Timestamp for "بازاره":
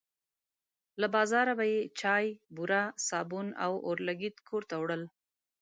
1.15-1.53